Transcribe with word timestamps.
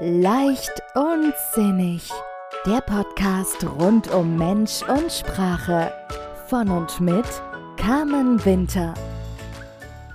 Leicht 0.00 0.82
und 0.96 1.32
sinnig. 1.54 2.10
Der 2.66 2.80
Podcast 2.80 3.64
rund 3.78 4.12
um 4.12 4.36
Mensch 4.36 4.82
und 4.82 5.12
Sprache. 5.12 5.92
Von 6.48 6.68
und 6.68 7.00
mit 7.00 7.24
Carmen 7.76 8.44
Winter. 8.44 8.94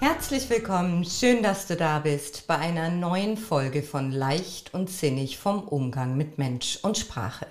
Herzlich 0.01 0.49
willkommen, 0.49 1.05
schön, 1.05 1.43
dass 1.43 1.67
du 1.67 1.77
da 1.77 1.99
bist 1.99 2.45
bei 2.45 2.57
einer 2.57 2.89
neuen 2.89 3.37
Folge 3.37 3.83
von 3.83 4.11
Leicht 4.11 4.73
und 4.73 4.89
Sinnig 4.89 5.37
vom 5.37 5.63
Umgang 5.63 6.17
mit 6.17 6.37
Mensch 6.37 6.79
und 6.81 6.97
Sprache. 6.97 7.47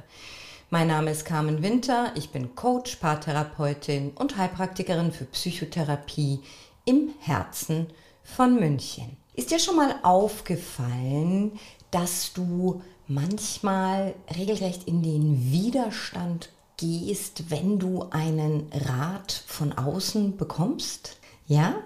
Mein 0.69 0.89
Name 0.89 1.13
ist 1.13 1.25
Carmen 1.25 1.63
Winter, 1.63 2.13
ich 2.15 2.29
bin 2.29 2.55
Coach, 2.55 2.97
Paartherapeutin 2.97 4.11
und 4.17 4.37
Heilpraktikerin 4.37 5.13
für 5.13 5.25
Psychotherapie 5.25 6.41
im 6.85 7.15
Herzen 7.21 7.87
von 8.23 8.57
München. 8.61 9.21
Ist 9.35 9.51
dir 9.51 9.59
schon 9.59 9.77
mal 9.77 9.95
aufgefallen, 10.03 11.59
dass 11.91 12.35
du 12.35 12.82
manchmal 13.09 14.14
regelrecht 14.36 14.86
in 14.86 15.03
den 15.03 15.50
Widerstand 15.50 16.50
gehst, 16.77 17.50
wenn 17.50 17.79
du 17.79 18.08
einen 18.11 18.71
Rat 18.72 19.32
von 19.46 19.72
außen 19.72 20.36
bekommst? 20.36 21.17
Ja? 21.46 21.77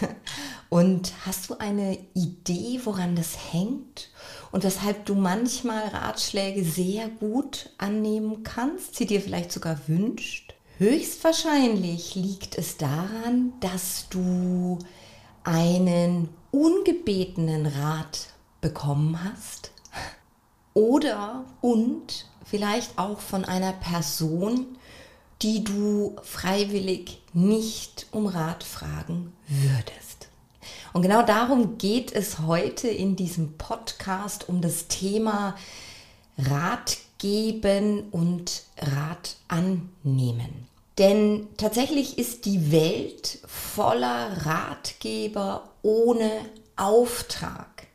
Und 0.70 1.12
hast 1.26 1.50
du 1.50 1.58
eine 1.58 1.98
Idee, 2.14 2.80
woran 2.84 3.16
das 3.16 3.52
hängt? 3.52 4.10
Und 4.50 4.64
weshalb 4.64 5.04
du 5.04 5.14
manchmal 5.14 5.88
Ratschläge 5.88 6.64
sehr 6.64 7.08
gut 7.08 7.70
annehmen 7.76 8.44
kannst, 8.44 8.96
sie 8.96 9.06
dir 9.06 9.20
vielleicht 9.20 9.52
sogar 9.52 9.78
wünscht? 9.88 10.54
Höchstwahrscheinlich 10.78 12.14
liegt 12.14 12.56
es 12.56 12.78
daran, 12.78 13.52
dass 13.60 14.08
du 14.08 14.78
einen 15.44 16.30
ungebetenen 16.54 17.66
Rat 17.66 18.28
bekommen 18.60 19.18
hast 19.24 19.72
oder 20.72 21.44
und 21.60 22.26
vielleicht 22.44 22.96
auch 22.96 23.18
von 23.18 23.44
einer 23.44 23.72
Person, 23.72 24.78
die 25.42 25.64
du 25.64 26.14
freiwillig 26.22 27.20
nicht 27.32 28.06
um 28.12 28.28
Rat 28.28 28.62
fragen 28.62 29.32
würdest. 29.48 30.28
Und 30.92 31.02
genau 31.02 31.22
darum 31.22 31.76
geht 31.76 32.12
es 32.12 32.38
heute 32.38 32.86
in 32.86 33.16
diesem 33.16 33.58
Podcast 33.58 34.48
um 34.48 34.60
das 34.60 34.86
Thema 34.86 35.56
Rat 36.38 36.98
geben 37.18 38.04
und 38.12 38.62
Rat 38.78 39.38
annehmen. 39.48 40.68
Denn 40.98 41.48
tatsächlich 41.56 42.16
ist 42.16 42.44
die 42.44 42.70
Welt 42.70 43.40
voller 43.44 44.46
Ratgeber 44.46 45.68
ohne 45.84 46.30
Auftrag. 46.74 47.86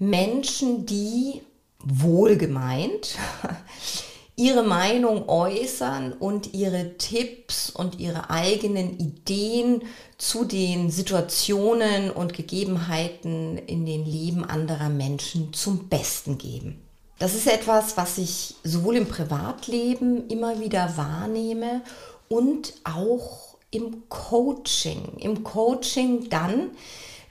Menschen, 0.00 0.86
die 0.86 1.42
wohlgemeint 1.78 3.16
ihre 4.36 4.62
Meinung 4.62 5.28
äußern 5.28 6.12
und 6.12 6.54
ihre 6.54 6.96
Tipps 6.96 7.70
und 7.70 7.98
ihre 7.98 8.30
eigenen 8.30 8.98
Ideen 8.98 9.82
zu 10.16 10.44
den 10.44 10.90
Situationen 10.90 12.10
und 12.10 12.32
Gegebenheiten 12.32 13.58
in 13.58 13.84
den 13.84 14.04
Leben 14.04 14.44
anderer 14.44 14.88
Menschen 14.88 15.52
zum 15.52 15.88
Besten 15.88 16.38
geben. 16.38 16.82
Das 17.18 17.34
ist 17.34 17.48
etwas, 17.48 17.96
was 17.96 18.18
ich 18.18 18.54
sowohl 18.62 18.96
im 18.96 19.06
Privatleben 19.06 20.28
immer 20.28 20.60
wieder 20.60 20.96
wahrnehme 20.96 21.82
und 22.28 22.74
auch 22.84 23.56
im 23.70 24.08
Coaching. 24.08 25.16
Im 25.18 25.42
Coaching 25.42 26.28
dann, 26.30 26.70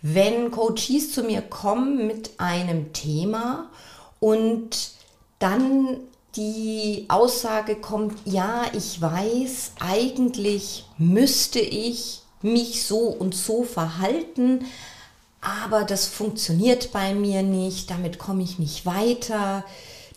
wenn 0.01 0.51
Coaches 0.51 1.11
zu 1.13 1.23
mir 1.23 1.41
kommen 1.41 2.07
mit 2.07 2.31
einem 2.39 2.93
Thema 2.93 3.69
und 4.19 4.91
dann 5.39 5.97
die 6.35 7.05
Aussage 7.07 7.75
kommt, 7.75 8.17
ja, 8.25 8.65
ich 8.73 9.01
weiß, 9.01 9.73
eigentlich 9.79 10.85
müsste 10.97 11.59
ich 11.59 12.21
mich 12.41 12.85
so 12.85 12.99
und 12.99 13.33
so 13.33 13.63
verhalten, 13.63 14.65
aber 15.41 15.83
das 15.83 16.05
funktioniert 16.05 16.91
bei 16.91 17.13
mir 17.13 17.41
nicht, 17.41 17.89
damit 17.89 18.19
komme 18.19 18.43
ich 18.43 18.59
nicht 18.59 18.85
weiter, 18.85 19.63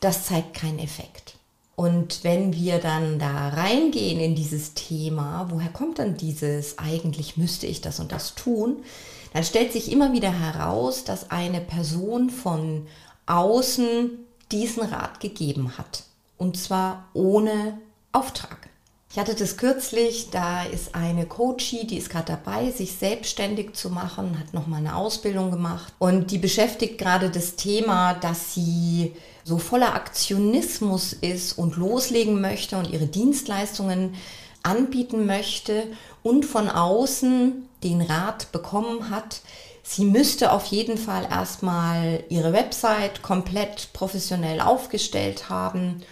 das 0.01 0.27
zeigt 0.27 0.55
keinen 0.55 0.79
Effekt. 0.79 1.35
Und 1.77 2.25
wenn 2.25 2.53
wir 2.53 2.79
dann 2.79 3.19
da 3.19 3.49
reingehen 3.49 4.21
in 4.21 4.35
dieses 4.35 4.75
Thema, 4.75 5.47
woher 5.51 5.71
kommt 5.71 5.99
dann 5.99 6.17
dieses, 6.17 6.79
eigentlich 6.79 7.39
müsste 7.39 7.67
ich 7.67 7.81
das 7.81 8.01
und 8.01 8.13
das 8.13 8.35
tun, 8.35 8.85
dann 9.33 9.45
stellt 9.45 9.73
sich 9.73 9.93
immer 9.93 10.13
wieder 10.13 10.33
heraus, 10.33 11.05
dass 11.05 11.31
eine 11.31 11.61
Person 11.61 12.31
von 12.31 12.87
außen 13.27 14.11
diesen 14.51 14.83
Rat 14.83 15.21
gegeben 15.21 15.79
hat. 15.79 16.05
Und 16.37 16.57
zwar 16.57 17.09
ohne 17.13 17.79
Auftrag. 18.13 18.71
Ich 19.13 19.19
hatte 19.19 19.35
das 19.35 19.57
kürzlich, 19.57 20.31
da 20.31 20.63
ist 20.63 20.95
eine 20.95 21.27
Coachie, 21.27 21.85
die 21.85 21.99
ist 21.99 22.11
gerade 22.11 22.27
dabei, 22.27 22.71
sich 22.71 22.93
selbstständig 22.93 23.75
zu 23.75 23.91
machen, 23.91 24.39
hat 24.39 24.55
nochmal 24.55 24.79
eine 24.79 24.95
Ausbildung 24.95 25.51
gemacht 25.51 25.93
und 25.99 26.31
die 26.31 26.39
beschäftigt 26.39 26.97
gerade 26.97 27.29
das 27.29 27.57
Thema, 27.57 28.15
dass 28.15 28.55
sie 28.55 29.17
so 29.43 29.59
voller 29.59 29.97
Aktionismus 29.97 31.13
ist 31.13 31.59
und 31.59 31.77
loslegen 31.77 32.41
möchte 32.41 32.77
und 32.79 32.89
ihre 32.89 33.07
Dienstleistungen 33.07 34.15
anbieten 34.63 35.27
möchte 35.27 35.89
und 36.23 36.45
von 36.45 36.69
außen 36.69 37.69
den 37.83 38.03
Rat 38.03 38.53
bekommen 38.53 39.11
hat, 39.11 39.41
sie 39.83 40.05
müsste 40.05 40.53
auf 40.53 40.67
jeden 40.67 40.99
Fall 40.99 41.27
erstmal 41.31 42.25
ihre 42.29 42.53
Website 42.53 43.23
komplett 43.23 43.93
professionell 43.93 44.61
aufgestellt 44.61 45.49
haben 45.49 46.03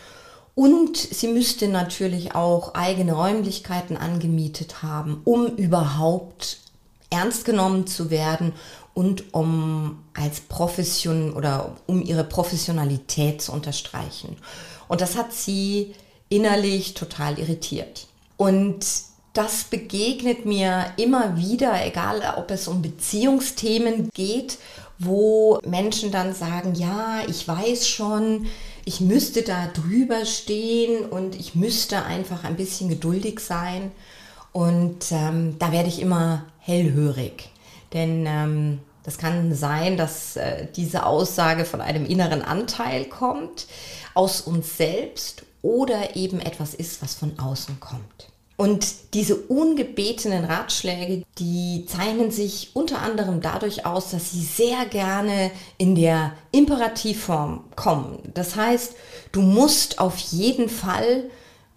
und 0.54 0.96
sie 0.96 1.28
müsste 1.28 1.68
natürlich 1.68 2.34
auch 2.34 2.74
eigene 2.74 3.12
Räumlichkeiten 3.12 3.96
angemietet 3.96 4.82
haben, 4.82 5.20
um 5.24 5.46
überhaupt 5.46 6.58
ernst 7.10 7.44
genommen 7.44 7.86
zu 7.86 8.10
werden 8.10 8.52
und 8.92 9.32
um 9.32 10.02
als 10.14 10.40
Profession 10.40 11.32
oder 11.32 11.76
um 11.86 12.02
ihre 12.02 12.24
Professionalität 12.24 13.40
zu 13.40 13.52
unterstreichen. 13.52 14.36
Und 14.88 15.00
das 15.00 15.16
hat 15.16 15.32
sie 15.32 15.94
innerlich 16.28 16.94
total 16.94 17.38
irritiert. 17.38 18.08
Und 18.36 18.84
das 19.32 19.64
begegnet 19.64 20.46
mir 20.46 20.86
immer 20.96 21.36
wieder, 21.36 21.84
egal 21.84 22.22
ob 22.36 22.50
es 22.50 22.66
um 22.68 22.82
Beziehungsthemen 22.82 24.10
geht, 24.14 24.58
wo 24.98 25.60
Menschen 25.64 26.10
dann 26.10 26.34
sagen, 26.34 26.74
ja, 26.74 27.20
ich 27.28 27.46
weiß 27.46 27.86
schon, 27.88 28.46
ich 28.84 29.00
müsste 29.00 29.42
da 29.42 29.68
drüber 29.68 30.24
stehen 30.24 31.04
und 31.04 31.36
ich 31.36 31.54
müsste 31.54 32.04
einfach 32.04 32.44
ein 32.44 32.56
bisschen 32.56 32.88
geduldig 32.88 33.40
sein. 33.40 33.92
Und 34.52 35.12
ähm, 35.12 35.56
da 35.58 35.72
werde 35.72 35.88
ich 35.88 36.00
immer 36.00 36.46
hellhörig. 36.58 37.50
Denn 37.92 38.24
ähm, 38.26 38.80
das 39.04 39.18
kann 39.18 39.54
sein, 39.54 39.96
dass 39.96 40.36
äh, 40.36 40.66
diese 40.74 41.06
Aussage 41.06 41.64
von 41.64 41.80
einem 41.80 42.04
inneren 42.04 42.42
Anteil 42.42 43.04
kommt, 43.04 43.66
aus 44.14 44.40
uns 44.40 44.76
selbst 44.76 45.44
oder 45.62 46.16
eben 46.16 46.40
etwas 46.40 46.74
ist, 46.74 47.02
was 47.02 47.14
von 47.14 47.38
außen 47.38 47.78
kommt. 47.78 48.28
Und 48.58 49.14
diese 49.14 49.36
ungebetenen 49.36 50.44
Ratschläge, 50.44 51.22
die 51.38 51.86
zeichnen 51.86 52.32
sich 52.32 52.70
unter 52.74 53.00
anderem 53.00 53.40
dadurch 53.40 53.86
aus, 53.86 54.10
dass 54.10 54.32
sie 54.32 54.42
sehr 54.42 54.84
gerne 54.86 55.52
in 55.78 55.94
der 55.94 56.32
Imperativform 56.50 57.62
kommen. 57.76 58.18
Das 58.34 58.56
heißt, 58.56 58.96
du 59.30 59.42
musst 59.42 60.00
auf 60.00 60.18
jeden 60.18 60.68
Fall 60.68 61.30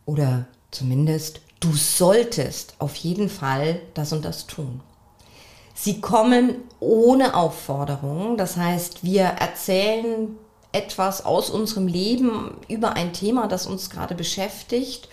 oder 0.07 0.47
zumindest 0.71 1.41
du 1.59 1.71
solltest 1.71 2.73
auf 2.79 2.95
jeden 2.95 3.29
Fall 3.29 3.79
das 3.93 4.11
und 4.11 4.25
das 4.25 4.47
tun. 4.47 4.81
Sie 5.75 6.01
kommen 6.01 6.55
ohne 6.79 7.35
Aufforderung. 7.35 8.37
Das 8.37 8.57
heißt, 8.57 9.03
wir 9.03 9.25
erzählen 9.25 10.35
etwas 10.71 11.25
aus 11.25 11.51
unserem 11.51 11.85
Leben 11.85 12.55
über 12.67 12.93
ein 12.93 13.13
Thema, 13.13 13.47
das 13.47 13.67
uns 13.67 13.91
gerade 13.91 14.15
beschäftigt 14.15 15.09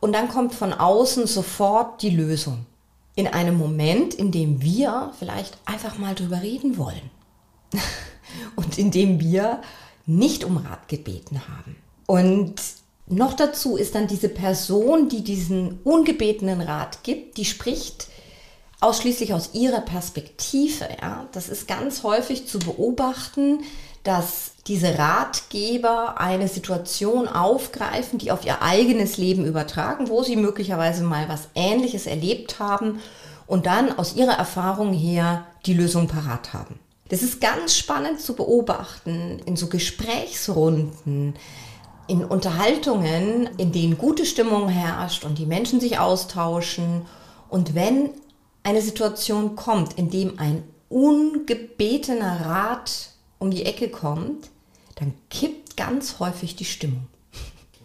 und 0.00 0.12
dann 0.12 0.28
kommt 0.28 0.54
von 0.54 0.72
außen 0.72 1.26
sofort 1.26 2.02
die 2.02 2.10
Lösung. 2.10 2.66
In 3.14 3.26
einem 3.26 3.56
Moment, 3.58 4.14
in 4.14 4.32
dem 4.32 4.62
wir 4.62 5.12
vielleicht 5.18 5.58
einfach 5.66 5.98
mal 5.98 6.14
drüber 6.14 6.42
reden 6.42 6.78
wollen. 6.78 7.10
und 8.56 8.78
in 8.78 8.90
dem 8.90 9.20
wir 9.20 9.60
nicht 10.06 10.44
um 10.44 10.56
Rat 10.56 10.88
gebeten 10.88 11.42
haben. 11.48 11.76
Und 12.06 12.54
noch 13.06 13.34
dazu 13.34 13.76
ist 13.76 13.94
dann 13.94 14.06
diese 14.06 14.28
Person, 14.28 15.08
die 15.08 15.22
diesen 15.22 15.80
ungebetenen 15.84 16.60
Rat 16.60 17.02
gibt, 17.02 17.36
die 17.36 17.44
spricht 17.44 18.08
ausschließlich 18.80 19.34
aus 19.34 19.50
ihrer 19.52 19.80
Perspektive. 19.80 20.88
Ja? 21.00 21.28
Das 21.32 21.48
ist 21.48 21.68
ganz 21.68 22.02
häufig 22.02 22.46
zu 22.46 22.58
beobachten, 22.58 23.60
dass 24.02 24.52
diese 24.66 24.98
Ratgeber 24.98 26.20
eine 26.20 26.48
Situation 26.48 27.28
aufgreifen, 27.28 28.18
die 28.18 28.30
auf 28.30 28.44
ihr 28.44 28.62
eigenes 28.62 29.18
Leben 29.18 29.44
übertragen, 29.44 30.08
wo 30.08 30.22
sie 30.22 30.36
möglicherweise 30.36 31.04
mal 31.04 31.28
was 31.28 31.48
Ähnliches 31.54 32.06
erlebt 32.06 32.58
haben 32.58 33.00
und 33.46 33.66
dann 33.66 33.98
aus 33.98 34.14
ihrer 34.14 34.34
Erfahrung 34.34 34.92
her 34.92 35.44
die 35.66 35.74
Lösung 35.74 36.08
parat 36.08 36.52
haben. 36.54 36.78
Das 37.08 37.22
ist 37.22 37.40
ganz 37.40 37.76
spannend 37.76 38.20
zu 38.20 38.34
beobachten 38.34 39.40
in 39.44 39.56
so 39.56 39.66
Gesprächsrunden, 39.66 41.34
in 42.06 42.24
Unterhaltungen, 42.24 43.50
in 43.56 43.72
denen 43.72 43.98
gute 43.98 44.24
Stimmung 44.24 44.68
herrscht 44.68 45.24
und 45.24 45.38
die 45.38 45.46
Menschen 45.46 45.80
sich 45.80 45.98
austauschen. 45.98 47.02
Und 47.48 47.74
wenn 47.74 48.10
eine 48.62 48.82
Situation 48.82 49.56
kommt, 49.56 49.94
in 49.94 50.10
dem 50.10 50.38
ein 50.38 50.62
ungebetener 50.88 52.46
Rat 52.46 53.09
um 53.40 53.50
die 53.50 53.66
Ecke 53.66 53.88
kommt, 53.88 54.50
dann 54.94 55.14
kippt 55.30 55.76
ganz 55.76 56.20
häufig 56.20 56.54
die 56.54 56.64
Stimmung. 56.64 57.08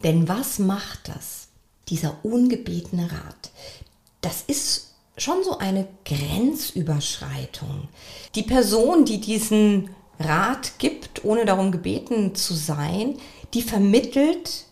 Denn 0.03 0.27
was 0.27 0.59
macht 0.59 1.07
das? 1.07 1.47
Dieser 1.89 2.17
ungebetene 2.23 3.11
Rat. 3.11 3.51
Das 4.21 4.43
ist 4.45 4.93
schon 5.17 5.43
so 5.43 5.57
eine 5.57 5.87
Grenzüberschreitung. 6.03 7.87
Die 8.35 8.43
Person, 8.43 9.05
die 9.05 9.19
diesen 9.21 9.89
Rat 10.19 10.73
gibt, 10.77 11.23
ohne 11.23 11.45
darum 11.45 11.71
gebeten 11.71 12.35
zu 12.35 12.53
sein, 12.53 13.17
die 13.53 13.61
vermittelt 13.61 14.65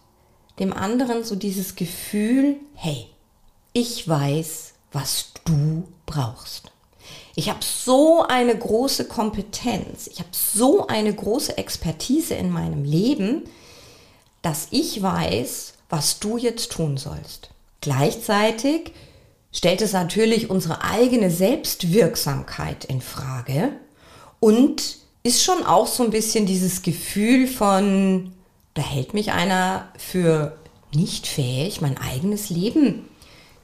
dem 0.60 0.74
anderen 0.74 1.24
so 1.24 1.36
dieses 1.36 1.76
Gefühl, 1.76 2.58
hey, 2.76 3.08
ich 3.72 4.08
weiß, 4.08 4.74
was 4.92 5.32
du 5.46 5.88
brauchst. 6.06 6.73
Ich 7.36 7.50
habe 7.50 7.60
so 7.64 8.24
eine 8.28 8.56
große 8.56 9.06
Kompetenz, 9.06 10.08
ich 10.08 10.20
habe 10.20 10.30
so 10.32 10.86
eine 10.88 11.14
große 11.14 11.58
Expertise 11.58 12.36
in 12.36 12.52
meinem 12.52 12.84
Leben, 12.84 13.44
dass 14.44 14.68
ich 14.70 15.02
weiß, 15.02 15.74
was 15.90 16.20
du 16.20 16.38
jetzt 16.38 16.72
tun 16.72 16.98
sollst. 16.98 17.50
Gleichzeitig 17.82 18.94
stellt 19.52 19.82
es 19.82 19.94
natürlich 19.94 20.50
unsere 20.50 20.84
eigene 20.84 21.32
Selbstwirksamkeit 21.32 22.86
in 22.86 23.02
Frage 23.02 23.72
und 24.40 24.98
ist 25.24 25.44
schon 25.44 25.64
auch 25.64 25.88
so 25.88 26.04
ein 26.04 26.12
bisschen 26.12 26.46
dieses 26.46 26.82
Gefühl 26.82 27.48
von, 27.48 28.34
da 28.74 28.82
hält 28.82 29.14
mich 29.14 29.32
einer 29.32 29.88
für 29.98 30.58
nicht 30.94 31.26
fähig, 31.26 31.82
mein 31.82 31.98
eigenes 31.98 32.50
Leben 32.50 33.08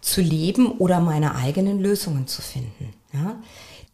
zu 0.02 0.22
leben 0.22 0.72
oder 0.72 1.00
meine 1.02 1.36
eigenen 1.36 1.80
Lösungen 1.80 2.28
zu 2.28 2.42
finden. 2.42 2.94
Ja? 3.14 3.42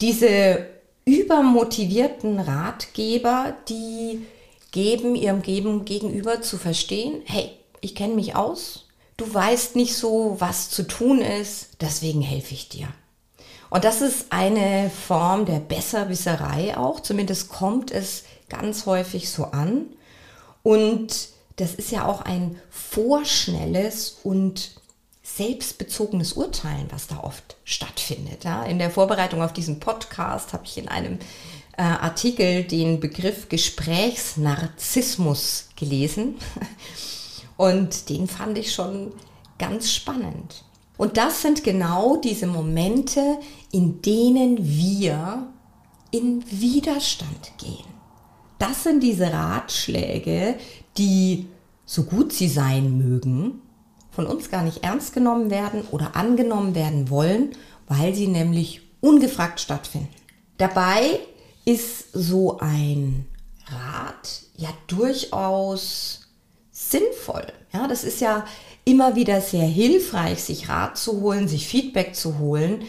Diese 0.01 0.67
übermotivierten 1.05 2.39
Ratgeber, 2.39 3.55
die 3.69 4.25
geben 4.71 5.15
ihrem 5.15 5.41
Gegenüber 5.41 6.41
zu 6.41 6.57
verstehen, 6.57 7.21
hey, 7.25 7.51
ich 7.81 7.95
kenne 7.95 8.15
mich 8.15 8.35
aus, 8.35 8.87
du 9.17 9.31
weißt 9.31 9.75
nicht 9.75 9.95
so, 9.95 10.35
was 10.39 10.69
zu 10.69 10.83
tun 10.83 11.21
ist, 11.21 11.69
deswegen 11.81 12.21
helfe 12.21 12.53
ich 12.53 12.69
dir. 12.69 12.87
Und 13.69 13.83
das 13.83 14.01
ist 14.01 14.27
eine 14.31 14.89
Form 14.89 15.45
der 15.45 15.59
Besserwisserei 15.59 16.77
auch, 16.77 16.99
zumindest 16.99 17.49
kommt 17.49 17.91
es 17.91 18.23
ganz 18.49 18.85
häufig 18.85 19.29
so 19.29 19.45
an. 19.45 19.87
Und 20.63 21.29
das 21.57 21.75
ist 21.75 21.91
ja 21.91 22.05
auch 22.05 22.21
ein 22.21 22.59
vorschnelles 22.69 24.19
und 24.23 24.71
selbstbezogenes 25.35 26.33
Urteilen, 26.33 26.87
was 26.89 27.07
da 27.07 27.19
oft 27.19 27.55
stattfindet. 27.63 28.43
Ja? 28.43 28.63
In 28.63 28.79
der 28.79 28.89
Vorbereitung 28.89 29.41
auf 29.41 29.53
diesen 29.53 29.79
Podcast 29.79 30.51
habe 30.53 30.65
ich 30.65 30.77
in 30.77 30.87
einem 30.87 31.19
äh, 31.77 31.81
Artikel 31.81 32.63
den 32.63 32.99
Begriff 32.99 33.49
Gesprächsnarzissmus 33.49 35.69
gelesen. 35.75 36.35
Und 37.57 38.09
den 38.09 38.27
fand 38.27 38.57
ich 38.57 38.73
schon 38.73 39.11
ganz 39.57 39.91
spannend. 39.91 40.63
Und 40.97 41.17
das 41.17 41.41
sind 41.41 41.63
genau 41.63 42.17
diese 42.17 42.45
Momente, 42.47 43.37
in 43.71 44.01
denen 44.01 44.57
wir 44.59 45.47
in 46.11 46.43
Widerstand 46.49 47.51
gehen. 47.57 47.85
Das 48.57 48.83
sind 48.83 49.03
diese 49.03 49.33
Ratschläge, 49.33 50.55
die, 50.97 51.47
so 51.85 52.03
gut 52.03 52.31
sie 52.31 52.47
sein 52.47 52.97
mögen, 52.97 53.61
von 54.15 54.25
uns 54.25 54.49
gar 54.49 54.63
nicht 54.63 54.83
ernst 54.83 55.13
genommen 55.13 55.49
werden 55.49 55.83
oder 55.91 56.15
angenommen 56.15 56.73
werden 56.73 57.09
wollen, 57.09 57.49
weil 57.87 58.15
sie 58.15 58.27
nämlich 58.27 58.81
ungefragt 59.01 59.59
stattfinden. 59.59 60.09
Dabei 60.57 61.19
ist 61.65 62.13
so 62.13 62.59
ein 62.59 63.25
Rat 63.67 64.43
ja 64.55 64.69
durchaus 64.87 66.21
sinnvoll. 66.71 67.45
Ja, 67.73 67.87
das 67.87 68.03
ist 68.03 68.21
ja 68.21 68.45
immer 68.85 69.15
wieder 69.15 69.41
sehr 69.41 69.65
hilfreich, 69.65 70.43
sich 70.43 70.69
Rat 70.69 70.97
zu 70.97 71.21
holen, 71.21 71.47
sich 71.47 71.67
Feedback 71.67 72.15
zu 72.15 72.39
holen, 72.39 72.83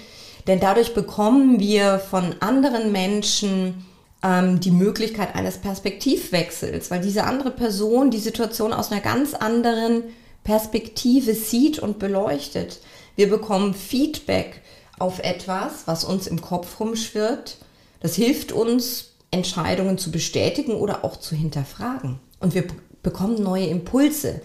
denn 0.46 0.60
dadurch 0.60 0.94
bekommen 0.94 1.58
wir 1.58 1.98
von 1.98 2.36
anderen 2.40 2.92
Menschen 2.92 3.86
ähm, 4.22 4.60
die 4.60 4.70
Möglichkeit 4.70 5.34
eines 5.34 5.58
Perspektivwechsels, 5.58 6.90
weil 6.90 7.00
diese 7.00 7.24
andere 7.24 7.50
Person 7.50 8.10
die 8.10 8.18
Situation 8.18 8.72
aus 8.72 8.92
einer 8.92 9.00
ganz 9.00 9.34
anderen 9.34 10.04
Perspektive 10.46 11.34
sieht 11.34 11.80
und 11.80 11.98
beleuchtet. 11.98 12.78
Wir 13.16 13.28
bekommen 13.28 13.74
Feedback 13.74 14.62
auf 14.96 15.18
etwas, 15.18 15.88
was 15.88 16.04
uns 16.04 16.28
im 16.28 16.40
Kopf 16.40 16.78
rumschwirrt. 16.78 17.58
Das 17.98 18.14
hilft 18.14 18.52
uns, 18.52 19.14
Entscheidungen 19.32 19.98
zu 19.98 20.12
bestätigen 20.12 20.76
oder 20.76 21.04
auch 21.04 21.16
zu 21.16 21.34
hinterfragen. 21.34 22.20
Und 22.38 22.54
wir 22.54 22.62
bekommen 23.02 23.42
neue 23.42 23.66
Impulse, 23.66 24.40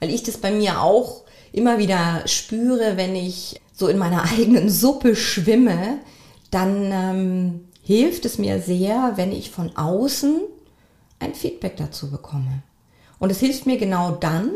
weil 0.00 0.10
ich 0.10 0.24
das 0.24 0.38
bei 0.38 0.50
mir 0.50 0.82
auch 0.82 1.22
immer 1.52 1.78
wieder 1.78 2.26
spüre, 2.26 2.96
wenn 2.96 3.14
ich 3.14 3.60
so 3.72 3.86
in 3.86 3.96
meiner 3.96 4.24
eigenen 4.32 4.68
Suppe 4.68 5.14
schwimme, 5.14 6.00
dann 6.50 6.90
ähm, 6.90 7.68
hilft 7.80 8.24
es 8.24 8.38
mir 8.38 8.60
sehr, 8.60 9.12
wenn 9.14 9.30
ich 9.30 9.52
von 9.52 9.76
außen 9.76 10.40
ein 11.20 11.32
Feedback 11.32 11.76
dazu 11.76 12.10
bekomme. 12.10 12.64
Und 13.20 13.30
es 13.30 13.38
hilft 13.38 13.66
mir 13.66 13.78
genau 13.78 14.10
dann, 14.10 14.50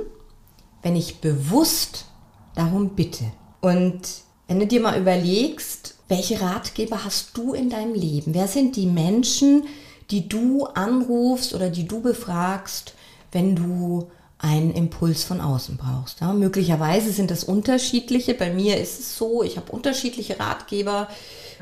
wenn 0.82 0.96
ich 0.96 1.20
bewusst 1.20 2.06
darum 2.54 2.90
bitte. 2.90 3.24
Und 3.60 4.00
wenn 4.46 4.60
du 4.60 4.66
dir 4.66 4.80
mal 4.80 4.98
überlegst, 4.98 5.94
welche 6.08 6.40
Ratgeber 6.40 7.04
hast 7.04 7.36
du 7.36 7.52
in 7.52 7.70
deinem 7.70 7.94
Leben? 7.94 8.34
Wer 8.34 8.48
sind 8.48 8.76
die 8.76 8.86
Menschen, 8.86 9.64
die 10.10 10.28
du 10.28 10.64
anrufst 10.64 11.54
oder 11.54 11.68
die 11.68 11.86
du 11.86 12.00
befragst, 12.00 12.94
wenn 13.30 13.54
du 13.54 14.08
einen 14.38 14.72
Impuls 14.72 15.24
von 15.24 15.40
außen 15.40 15.76
brauchst. 15.76 16.20
Ja, 16.20 16.32
möglicherweise 16.32 17.10
sind 17.10 17.32
das 17.32 17.42
unterschiedliche. 17.42 18.34
Bei 18.34 18.52
mir 18.52 18.76
ist 18.76 19.00
es 19.00 19.18
so, 19.18 19.42
ich 19.42 19.56
habe 19.56 19.72
unterschiedliche 19.72 20.38
Ratgeber, 20.38 21.08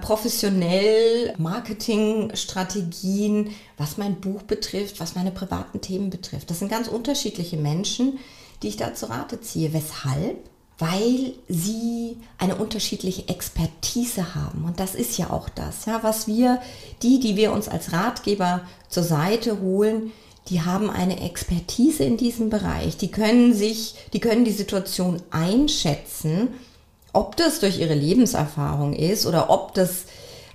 professionell 0.02 1.32
Marketingstrategien, 1.38 3.48
was 3.78 3.96
mein 3.96 4.20
Buch 4.20 4.42
betrifft, 4.42 5.00
was 5.00 5.14
meine 5.14 5.30
privaten 5.30 5.80
Themen 5.80 6.10
betrifft. 6.10 6.50
Das 6.50 6.58
sind 6.58 6.70
ganz 6.70 6.87
unterschiedliche 6.87 7.56
Menschen, 7.56 8.18
die 8.62 8.68
ich 8.68 8.76
da 8.76 8.94
zu 8.94 9.08
Rate 9.08 9.40
ziehe. 9.40 9.72
Weshalb? 9.72 10.38
Weil 10.78 11.32
sie 11.48 12.18
eine 12.38 12.56
unterschiedliche 12.56 13.28
Expertise 13.28 14.34
haben. 14.34 14.64
Und 14.64 14.78
das 14.78 14.94
ist 14.94 15.16
ja 15.16 15.30
auch 15.30 15.48
das, 15.48 15.86
ja, 15.86 16.02
was 16.02 16.26
wir, 16.26 16.60
die, 17.02 17.18
die 17.18 17.36
wir 17.36 17.52
uns 17.52 17.68
als 17.68 17.92
Ratgeber 17.92 18.62
zur 18.88 19.02
Seite 19.02 19.60
holen, 19.60 20.12
die 20.48 20.62
haben 20.62 20.90
eine 20.90 21.20
Expertise 21.20 22.04
in 22.04 22.16
diesem 22.16 22.50
Bereich. 22.50 22.96
Die 22.96 23.10
können 23.10 23.54
sich, 23.54 23.94
die 24.12 24.20
können 24.20 24.44
die 24.44 24.52
Situation 24.52 25.22
einschätzen, 25.30 26.48
ob 27.12 27.36
das 27.36 27.60
durch 27.60 27.80
ihre 27.80 27.94
Lebenserfahrung 27.94 28.92
ist 28.92 29.26
oder 29.26 29.50
ob 29.50 29.75
das 29.75 30.04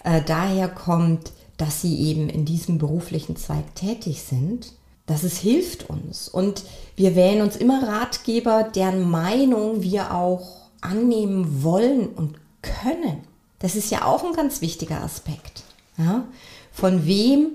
äh, 0.03 0.21
daher 0.25 0.69
kommt, 0.69 1.31
dass 1.57 1.81
sie 1.81 1.99
eben 1.99 2.29
in 2.29 2.45
diesem 2.45 2.77
beruflichen 2.77 3.35
Zweig 3.35 3.75
tätig 3.75 4.21
sind. 4.21 4.73
Das 5.11 5.23
es 5.23 5.39
hilft 5.39 5.89
uns. 5.89 6.29
Und 6.29 6.63
wir 6.95 7.17
wählen 7.17 7.41
uns 7.41 7.57
immer 7.57 7.85
Ratgeber, 7.85 8.63
deren 8.63 9.09
Meinung 9.09 9.81
wir 9.81 10.13
auch 10.13 10.69
annehmen 10.79 11.63
wollen 11.63 12.07
und 12.07 12.37
können. 12.61 13.27
Das 13.59 13.75
ist 13.75 13.91
ja 13.91 14.05
auch 14.05 14.23
ein 14.23 14.31
ganz 14.31 14.61
wichtiger 14.61 15.03
Aspekt. 15.03 15.63
Ja? 15.97 16.23
Von 16.71 17.05
wem 17.05 17.49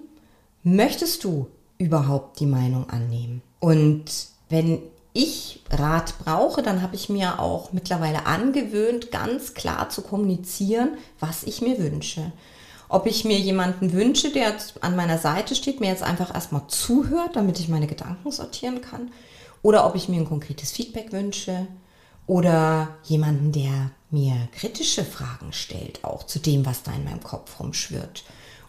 möchtest 0.64 1.24
du 1.24 1.46
überhaupt 1.78 2.40
die 2.40 2.46
Meinung 2.46 2.90
annehmen. 2.90 3.40
Und 3.58 4.04
wenn 4.50 4.82
ich 5.14 5.62
Rat 5.70 6.12
brauche, 6.22 6.62
dann 6.62 6.82
habe 6.82 6.94
ich 6.94 7.08
mir 7.08 7.40
auch 7.40 7.72
mittlerweile 7.72 8.26
angewöhnt, 8.26 9.10
ganz 9.10 9.54
klar 9.54 9.88
zu 9.88 10.02
kommunizieren, 10.02 10.90
was 11.20 11.42
ich 11.44 11.62
mir 11.62 11.78
wünsche. 11.78 12.32
Ob 12.88 13.06
ich 13.06 13.24
mir 13.24 13.38
jemanden 13.38 13.92
wünsche, 13.92 14.30
der 14.30 14.54
an 14.80 14.96
meiner 14.96 15.18
Seite 15.18 15.54
steht, 15.54 15.80
mir 15.80 15.88
jetzt 15.88 16.02
einfach 16.02 16.34
erstmal 16.34 16.66
zuhört, 16.68 17.34
damit 17.34 17.58
ich 17.58 17.68
meine 17.68 17.86
Gedanken 17.86 18.30
sortieren 18.30 18.80
kann, 18.80 19.10
oder 19.62 19.86
ob 19.86 19.96
ich 19.96 20.08
mir 20.08 20.20
ein 20.20 20.28
konkretes 20.28 20.70
Feedback 20.70 21.12
wünsche, 21.12 21.66
oder 22.26 22.96
jemanden, 23.04 23.52
der 23.52 23.90
mir 24.10 24.48
kritische 24.52 25.04
Fragen 25.04 25.52
stellt, 25.52 26.04
auch 26.04 26.24
zu 26.24 26.38
dem, 26.38 26.66
was 26.66 26.82
da 26.82 26.92
in 26.92 27.04
meinem 27.04 27.22
Kopf 27.22 27.60
rumschwirrt. 27.60 28.24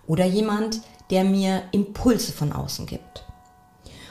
Oder 0.05 0.25
jemand, 0.25 0.81
der 1.09 1.23
mir 1.23 1.63
Impulse 1.71 2.31
von 2.31 2.51
außen 2.51 2.85
gibt. 2.85 3.25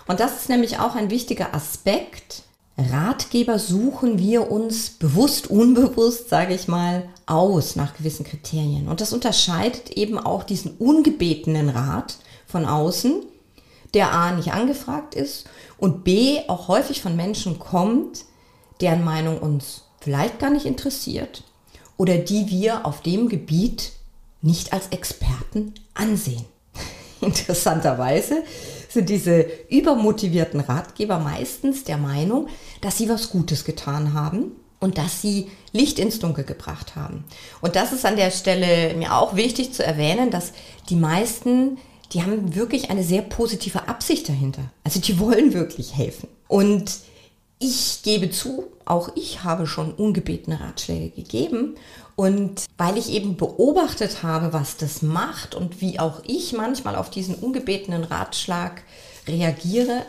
Und 0.06 0.20
das 0.20 0.36
ist 0.36 0.48
nämlich 0.48 0.78
auch 0.78 0.94
ein 0.94 1.10
wichtiger 1.10 1.54
Aspekt, 1.54 2.42
Ratgeber 2.78 3.58
suchen 3.58 4.18
wir 4.18 4.50
uns 4.50 4.90
bewusst, 4.90 5.48
unbewusst, 5.48 6.28
sage 6.28 6.54
ich 6.54 6.68
mal, 6.68 7.08
aus 7.24 7.74
nach 7.74 7.96
gewissen 7.96 8.24
Kriterien. 8.24 8.88
Und 8.88 9.00
das 9.00 9.12
unterscheidet 9.12 9.90
eben 9.90 10.18
auch 10.18 10.44
diesen 10.44 10.76
ungebetenen 10.76 11.70
Rat 11.70 12.16
von 12.46 12.66
außen, 12.66 13.22
der 13.94 14.12
A 14.12 14.32
nicht 14.32 14.52
angefragt 14.52 15.14
ist 15.14 15.46
und 15.78 16.04
B 16.04 16.40
auch 16.48 16.68
häufig 16.68 17.00
von 17.00 17.16
Menschen 17.16 17.58
kommt, 17.58 18.24
deren 18.82 19.04
Meinung 19.04 19.38
uns 19.38 19.84
vielleicht 20.00 20.38
gar 20.38 20.50
nicht 20.50 20.66
interessiert 20.66 21.44
oder 21.96 22.18
die 22.18 22.48
wir 22.48 22.84
auf 22.84 23.00
dem 23.00 23.28
Gebiet 23.28 23.92
nicht 24.42 24.74
als 24.74 24.88
Experten 24.88 25.72
ansehen. 25.94 26.44
Interessanterweise 27.22 28.42
sind 28.96 29.08
diese 29.10 29.46
übermotivierten 29.68 30.60
Ratgeber 30.60 31.18
meistens 31.18 31.84
der 31.84 31.98
Meinung, 31.98 32.48
dass 32.80 32.98
sie 32.98 33.08
was 33.08 33.30
Gutes 33.30 33.64
getan 33.64 34.14
haben 34.14 34.52
und 34.80 34.98
dass 34.98 35.20
sie 35.22 35.48
Licht 35.72 35.98
ins 35.98 36.18
Dunkel 36.18 36.44
gebracht 36.44 36.96
haben. 36.96 37.24
Und 37.60 37.76
das 37.76 37.92
ist 37.92 38.04
an 38.04 38.16
der 38.16 38.30
Stelle 38.30 38.94
mir 38.94 39.14
auch 39.14 39.36
wichtig 39.36 39.72
zu 39.72 39.84
erwähnen, 39.84 40.30
dass 40.30 40.52
die 40.88 40.96
meisten, 40.96 41.78
die 42.12 42.22
haben 42.22 42.54
wirklich 42.54 42.90
eine 42.90 43.04
sehr 43.04 43.22
positive 43.22 43.88
Absicht 43.88 44.28
dahinter. 44.28 44.70
Also 44.82 44.98
die 45.00 45.18
wollen 45.18 45.52
wirklich 45.52 45.94
helfen. 45.94 46.28
Und 46.48 46.90
ich 47.58 48.00
gebe 48.02 48.30
zu, 48.30 48.64
auch 48.84 49.10
ich 49.14 49.44
habe 49.44 49.66
schon 49.66 49.92
ungebetene 49.92 50.60
Ratschläge 50.60 51.10
gegeben. 51.10 51.74
Und 52.16 52.64
weil 52.78 52.96
ich 52.96 53.10
eben 53.10 53.36
beobachtet 53.36 54.22
habe, 54.22 54.54
was 54.54 54.78
das 54.78 55.02
macht 55.02 55.54
und 55.54 55.82
wie 55.82 56.00
auch 56.00 56.22
ich 56.24 56.54
manchmal 56.54 56.96
auf 56.96 57.10
diesen 57.10 57.34
ungebetenen 57.34 58.04
Ratschlag 58.04 58.82
reagiere, 59.28 60.06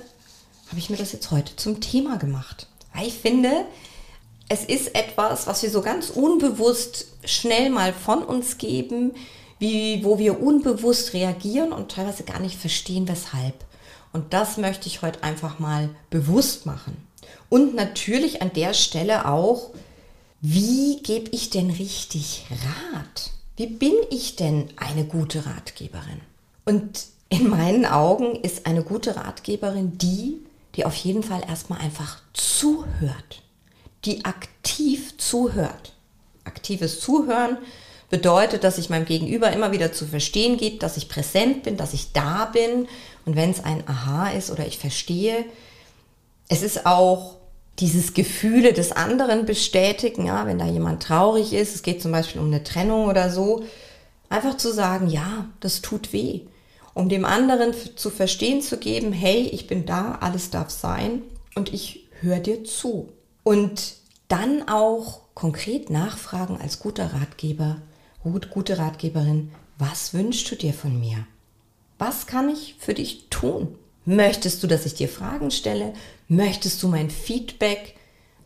habe 0.70 0.80
ich 0.80 0.90
mir 0.90 0.98
das 0.98 1.12
jetzt 1.12 1.32
heute 1.32 1.56
zum 1.58 1.82
Thema 1.82 2.18
gemacht. 2.18 2.68
Weil 2.94 3.08
ich 3.08 3.14
finde, 3.14 3.66
es 4.48 4.64
ist 4.64 4.96
etwas, 4.96 5.48
was 5.48 5.62
wir 5.64 5.70
so 5.70 5.82
ganz 5.82 6.10
unbewusst 6.10 7.08
schnell 7.26 7.70
mal 7.70 7.92
von 7.92 8.24
uns 8.24 8.58
geben, 8.58 9.14
wie, 9.60 10.04
wo 10.04 10.18
wir 10.18 10.42
unbewusst 10.42 11.14
reagieren 11.14 11.74
und 11.74 11.92
teilweise 11.92 12.24
gar 12.24 12.40
nicht 12.40 12.58
verstehen, 12.58 13.08
weshalb. 13.08 13.66
Und 14.14 14.34
das 14.34 14.58
möchte 14.58 14.88
ich 14.88 15.02
heute 15.02 15.24
einfach 15.24 15.60
mal 15.60 15.90
bewusst 16.10 16.66
machen. 16.66 16.96
Und 17.50 17.76
natürlich 17.76 18.42
an 18.42 18.54
der 18.54 18.74
Stelle 18.74 19.28
auch, 19.28 19.72
wie 20.42 21.02
gebe 21.02 21.30
ich 21.32 21.50
denn 21.50 21.70
richtig 21.72 22.46
Rat? 22.50 23.32
Wie 23.56 23.68
bin 23.68 23.96
ich 24.12 24.36
denn 24.36 24.70
eine 24.76 25.04
gute 25.04 25.46
Ratgeberin? 25.46 26.22
Und 26.66 27.08
in 27.30 27.50
meinen 27.50 27.86
Augen 27.86 28.36
ist 28.36 28.66
eine 28.66 28.84
gute 28.84 29.16
Ratgeberin 29.16 29.98
die, 29.98 30.38
die 30.76 30.86
auf 30.86 30.96
jeden 30.96 31.24
Fall 31.24 31.44
erstmal 31.48 31.80
einfach 31.80 32.22
zuhört, 32.34 33.42
die 34.06 34.26
aktiv 34.26 35.18
zuhört. 35.18 35.94
Aktives 36.44 37.02
Zuhören 37.02 37.58
bedeutet, 38.10 38.64
dass 38.64 38.78
ich 38.78 38.90
meinem 38.90 39.06
Gegenüber 39.06 39.52
immer 39.52 39.72
wieder 39.72 39.92
zu 39.92 40.06
verstehen 40.06 40.58
gebe, 40.58 40.78
dass 40.78 40.96
ich 40.96 41.10
präsent 41.10 41.64
bin, 41.64 41.76
dass 41.76 41.94
ich 41.94 42.14
da 42.14 42.46
bin. 42.46 42.88
Und 43.26 43.36
wenn 43.36 43.50
es 43.50 43.64
ein 43.64 43.84
Aha 43.88 44.30
ist 44.30 44.52
oder 44.52 44.66
ich 44.66 44.78
verstehe, 44.78 45.46
es 46.48 46.62
ist 46.62 46.86
auch 46.86 47.37
dieses 47.80 48.14
Gefühle 48.14 48.74
des 48.74 48.92
anderen 48.92 49.46
bestätigen, 49.46 50.26
ja, 50.26 50.46
wenn 50.48 50.58
da 50.58 50.66
jemand 50.66 51.04
traurig 51.04 51.54
ist, 51.54 51.76
es 51.76 51.84
geht 51.84 52.02
zum 52.02 52.12
Beispiel 52.12 52.42
um 52.42 52.48
eine 52.48 52.64
Trennung 52.64 53.06
oder 53.06 53.30
so, 53.30 53.64
einfach 54.30 54.58
zu 54.58 54.74
sagen, 54.74 55.08
ja, 55.08 55.46
das 55.60 55.82
tut 55.82 56.12
weh, 56.12 56.42
um 56.94 57.08
dem 57.10 57.26
anderen 57.26 57.74
zu 57.96 58.10
verstehen 58.10 58.62
zu 58.62 58.78
geben, 58.78 59.14
hey, 59.14 59.44
ich 59.44 59.68
bin 59.68 59.86
da, 59.86 60.18
alles 60.22 60.50
darf 60.50 60.72
sein 60.72 61.22
und 61.56 61.72
ich 61.74 62.08
höre 62.22 62.40
dir 62.40 62.64
zu. 62.64 63.10
Und 63.44 63.96
dann 64.28 64.68
auch 64.68 65.22
konkret 65.36 65.90
nachfragen 65.90 66.60
als 66.60 66.80
guter 66.80 67.14
Ratgeber, 67.14 67.78
gut, 68.24 68.50
gute 68.50 68.80
Ratgeberin, 68.80 69.52
was 69.78 70.16
wünschst 70.16 70.50
du 70.50 70.56
dir 70.56 70.74
von 70.74 71.00
mir? 71.00 71.28
Was 72.00 72.26
kann 72.26 72.50
ich 72.50 72.76
für 72.80 72.96
dich 72.96 73.28
tun? 73.30 73.76
Möchtest 74.08 74.64
du, 74.64 74.68
dass 74.68 74.86
ich 74.86 74.94
dir 74.94 75.10
Fragen 75.10 75.52
stelle? 75.52 75.92
Möchtest 76.30 76.82
du 76.82 76.88
mein 76.88 77.10
Feedback? 77.10 77.94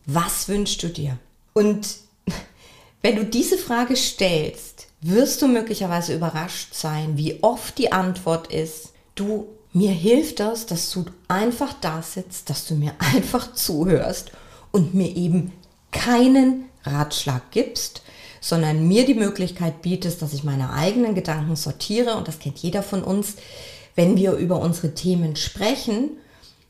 Was 0.06 0.48
wünschst 0.48 0.82
du 0.82 0.88
dir? 0.88 1.18
Und 1.52 1.86
wenn 3.02 3.14
du 3.14 3.24
diese 3.24 3.56
Frage 3.56 3.94
stellst, 3.94 4.88
wirst 5.02 5.40
du 5.40 5.46
möglicherweise 5.46 6.16
überrascht 6.16 6.74
sein, 6.74 7.16
wie 7.16 7.38
oft 7.44 7.78
die 7.78 7.92
Antwort 7.92 8.52
ist, 8.52 8.88
du, 9.14 9.46
mir 9.72 9.92
hilft 9.92 10.40
das, 10.40 10.66
dass 10.66 10.90
du 10.90 11.04
einfach 11.28 11.74
da 11.80 12.02
sitzt, 12.02 12.50
dass 12.50 12.66
du 12.66 12.74
mir 12.74 12.94
einfach 13.14 13.52
zuhörst 13.52 14.32
und 14.72 14.94
mir 14.94 15.14
eben 15.14 15.52
keinen 15.92 16.64
Ratschlag 16.82 17.52
gibst, 17.52 18.02
sondern 18.40 18.88
mir 18.88 19.06
die 19.06 19.14
Möglichkeit 19.14 19.80
bietest, 19.82 20.22
dass 20.22 20.32
ich 20.32 20.42
meine 20.42 20.72
eigenen 20.72 21.14
Gedanken 21.14 21.54
sortiere 21.54 22.16
und 22.16 22.26
das 22.26 22.40
kennt 22.40 22.58
jeder 22.58 22.82
von 22.82 23.04
uns, 23.04 23.36
wenn 23.94 24.16
wir 24.16 24.32
über 24.32 24.60
unsere 24.60 24.94
Themen 24.94 25.36
sprechen 25.36 26.10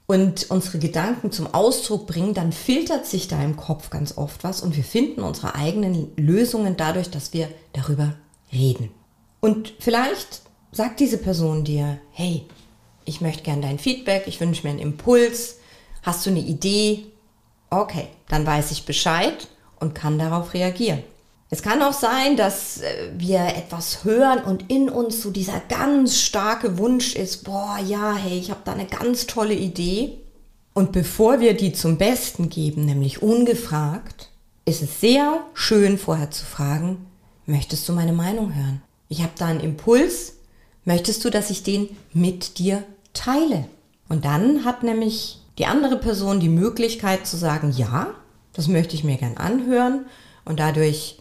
und 0.07 0.51
unsere 0.51 0.79
Gedanken 0.79 1.33
zum 1.33 1.53
Ausdruck 1.55 2.07
bringen, 2.07 2.35
dann 2.35 2.53
filtert 2.53 3.07
sich 3.07 3.29
da 3.29 3.43
im 3.43 3.57
Kopf 3.57 3.91
ganz 3.91 4.19
oft 4.19 4.45
was 4.45 4.61
und 4.61 4.77
wir 4.77 4.85
finden 4.85 5.23
unsere 5.23 5.55
eigenen 5.55 6.13
Lösungen 6.17 6.77
dadurch, 6.77 7.11
dass 7.11 7.33
wir 7.33 7.49
darüber 7.73 8.15
reden. 8.53 8.91
Und 9.41 9.73
vielleicht 9.79 10.43
sagt 10.73 11.01
diese 11.01 11.19
Person 11.19 11.65
dir, 11.65 11.99
hey, 12.13 12.45
ich 13.05 13.21
möchte 13.21 13.43
gern 13.43 13.63
dein 13.63 13.79
Feedback, 13.79 14.25
ich 14.27 14.41
wünsche 14.41 14.65
mir 14.65 14.71
einen 14.71 14.79
Impuls, 14.79 15.59
hast 16.03 16.27
du 16.27 16.31
eine 16.31 16.41
Idee? 16.41 17.07
Okay, 17.71 18.09
dann 18.29 18.47
weiß 18.47 18.71
ich 18.71 18.85
Bescheid 18.85 19.49
und 19.81 19.95
kann 19.95 20.19
darauf 20.19 20.55
reagieren. 20.55 21.03
Es 21.53 21.63
kann 21.63 21.83
auch 21.83 21.93
sein, 21.93 22.39
dass 22.39 22.81
äh, 22.81 23.11
wir 23.19 23.41
etwas 23.41 24.05
hören 24.05 24.43
und 24.43 24.71
in 24.71 24.89
uns 24.89 25.21
so 25.21 25.31
dieser 25.31 25.61
ganz 25.69 26.19
starke 26.19 26.79
Wunsch 26.79 27.15
ist, 27.15 27.45
boah, 27.45 27.79
ja, 27.87 28.15
hey, 28.15 28.39
ich 28.39 28.51
habe 28.51 28.63
da 28.65 28.73
eine 28.73 28.87
ganz 28.87 29.27
tolle 29.27 29.53
Idee. 29.53 30.19
Und 30.73 30.93
bevor 30.93 31.41
wir 31.41 31.55
die 31.55 31.75
zum 31.75 31.99
Besten 31.99 32.49
geben, 32.49 32.87
nämlich 32.87 33.21
ungefragt, 33.21 34.31
ist 34.65 34.81
es 34.81 35.03
sehr 35.03 35.45
schön 35.53 35.99
vorher 35.99 36.31
zu 36.31 36.47
fragen, 36.47 37.05
möchtest 37.45 37.87
du 37.87 37.93
meine 37.93 38.15
Meinung 38.15 38.55
hören? 38.55 38.81
Ich 39.11 39.21
habe 39.21 39.33
da 39.37 39.45
einen 39.45 39.61
Impuls, 39.61 40.37
möchtest 40.87 41.23
du, 41.23 41.29
dass 41.29 41.51
ich 41.51 41.63
den 41.63 41.91
mit 42.15 42.59
dir 42.61 42.83
teile? 43.13 43.67
Und 44.09 44.25
dann 44.25 44.65
hat 44.65 44.85
nämlich 44.85 45.43
die 45.59 45.67
andere 45.67 45.99
Person 45.99 46.41
die 46.41 46.49
Möglichkeit 46.49 47.27
zu 47.27 47.37
sagen, 47.37 47.75
ja, 47.77 48.07
das 48.55 48.69
möchte 48.69 48.95
ich 48.95 49.05
mir 49.05 49.19
gern 49.19 49.37
anhören 49.37 50.07
und 50.47 50.59
dadurch 50.59 51.19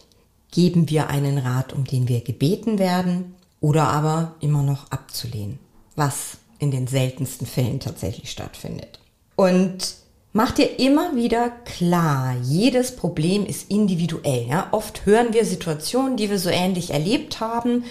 geben 0.52 0.88
wir 0.88 1.08
einen 1.08 1.38
Rat, 1.38 1.72
um 1.72 1.84
den 1.84 2.06
wir 2.06 2.20
gebeten 2.20 2.78
werden, 2.78 3.34
oder 3.60 3.88
aber 3.88 4.34
immer 4.40 4.62
noch 4.62 4.90
abzulehnen, 4.90 5.58
was 5.96 6.38
in 6.58 6.70
den 6.70 6.86
seltensten 6.86 7.46
Fällen 7.46 7.80
tatsächlich 7.80 8.30
stattfindet. 8.30 9.00
Und 9.34 9.94
mach 10.32 10.52
dir 10.52 10.78
immer 10.78 11.16
wieder 11.16 11.50
klar, 11.64 12.36
jedes 12.42 12.94
Problem 12.94 13.46
ist 13.46 13.70
individuell. 13.70 14.46
Ja? 14.48 14.68
Oft 14.72 15.06
hören 15.06 15.32
wir 15.32 15.44
Situationen, 15.44 16.16
die 16.16 16.30
wir 16.30 16.38
so 16.38 16.50
ähnlich 16.50 16.90
erlebt 16.90 17.40
haben 17.40 17.84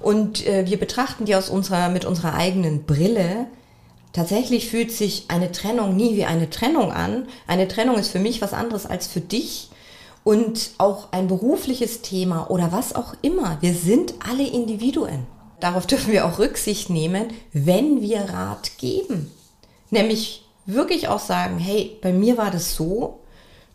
und 0.00 0.46
äh, 0.46 0.66
wir 0.66 0.78
betrachten 0.78 1.24
die 1.24 1.34
aus 1.34 1.50
unserer, 1.50 1.88
mit 1.88 2.04
unserer 2.04 2.34
eigenen 2.34 2.84
Brille. 2.84 3.46
Tatsächlich 4.12 4.70
fühlt 4.70 4.92
sich 4.92 5.24
eine 5.28 5.52
Trennung 5.52 5.96
nie 5.96 6.16
wie 6.16 6.24
eine 6.24 6.50
Trennung 6.50 6.92
an. 6.92 7.26
Eine 7.46 7.68
Trennung 7.68 7.96
ist 7.96 8.10
für 8.10 8.18
mich 8.18 8.40
was 8.40 8.52
anderes 8.52 8.86
als 8.86 9.06
für 9.06 9.20
dich 9.20 9.70
und 10.26 10.72
auch 10.78 11.12
ein 11.12 11.28
berufliches 11.28 12.02
Thema 12.02 12.50
oder 12.50 12.72
was 12.72 12.96
auch 12.96 13.14
immer. 13.22 13.58
Wir 13.60 13.74
sind 13.74 14.14
alle 14.28 14.44
Individuen. 14.44 15.24
Darauf 15.60 15.86
dürfen 15.86 16.12
wir 16.12 16.26
auch 16.26 16.40
Rücksicht 16.40 16.90
nehmen, 16.90 17.28
wenn 17.52 18.02
wir 18.02 18.22
Rat 18.22 18.76
geben. 18.76 19.30
Nämlich 19.90 20.44
wirklich 20.66 21.06
auch 21.06 21.20
sagen, 21.20 21.60
hey, 21.60 21.96
bei 22.02 22.12
mir 22.12 22.36
war 22.38 22.50
das 22.50 22.74
so, 22.74 23.20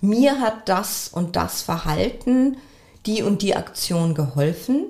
mir 0.02 0.42
hat 0.42 0.68
das 0.68 1.08
und 1.08 1.38
das 1.38 1.62
Verhalten, 1.62 2.58
die 3.06 3.24
und 3.24 3.44
die 3.44 3.56
Aktion 3.56 4.14
geholfen. 4.14 4.88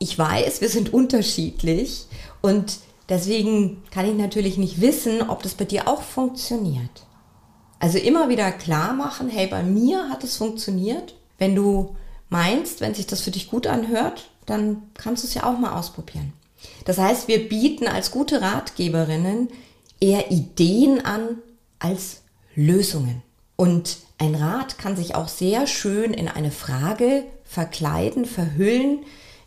Ich 0.00 0.18
weiß, 0.18 0.62
wir 0.62 0.68
sind 0.68 0.92
unterschiedlich 0.92 2.06
und 2.42 2.78
deswegen 3.08 3.84
kann 3.92 4.06
ich 4.06 4.16
natürlich 4.16 4.58
nicht 4.58 4.80
wissen, 4.80 5.22
ob 5.30 5.44
das 5.44 5.54
bei 5.54 5.64
dir 5.64 5.86
auch 5.86 6.02
funktioniert. 6.02 7.03
Also 7.84 7.98
immer 7.98 8.30
wieder 8.30 8.50
klar 8.50 8.94
machen, 8.94 9.28
hey, 9.28 9.46
bei 9.46 9.62
mir 9.62 10.08
hat 10.08 10.24
es 10.24 10.38
funktioniert. 10.38 11.14
Wenn 11.36 11.54
du 11.54 11.94
meinst, 12.30 12.80
wenn 12.80 12.94
sich 12.94 13.06
das 13.06 13.20
für 13.20 13.30
dich 13.30 13.50
gut 13.50 13.66
anhört, 13.66 14.30
dann 14.46 14.84
kannst 14.94 15.22
du 15.22 15.28
es 15.28 15.34
ja 15.34 15.44
auch 15.44 15.58
mal 15.58 15.78
ausprobieren. 15.78 16.32
Das 16.86 16.96
heißt, 16.96 17.28
wir 17.28 17.46
bieten 17.46 17.86
als 17.86 18.10
gute 18.10 18.40
Ratgeberinnen 18.40 19.50
eher 20.00 20.30
Ideen 20.30 21.04
an 21.04 21.36
als 21.78 22.22
Lösungen. 22.54 23.20
Und 23.54 23.98
ein 24.16 24.34
Rat 24.34 24.78
kann 24.78 24.96
sich 24.96 25.14
auch 25.14 25.28
sehr 25.28 25.66
schön 25.66 26.14
in 26.14 26.28
eine 26.28 26.52
Frage 26.52 27.24
verkleiden, 27.44 28.24
verhüllen, 28.24 29.00